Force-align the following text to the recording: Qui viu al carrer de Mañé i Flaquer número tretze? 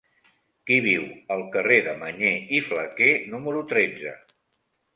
Qui 0.69 0.77
viu 0.85 1.03
al 1.35 1.43
carrer 1.57 1.77
de 1.89 1.93
Mañé 2.01 2.33
i 2.59 2.63
Flaquer 2.71 3.13
número 3.37 3.65
tretze? 3.77 4.19